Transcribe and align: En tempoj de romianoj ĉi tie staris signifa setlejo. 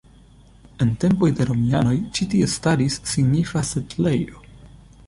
En 0.85 0.93
tempoj 1.03 1.29
de 1.41 1.47
romianoj 1.51 1.93
ĉi 2.17 2.27
tie 2.33 2.51
staris 2.55 2.99
signifa 3.13 3.65
setlejo. 3.75 4.45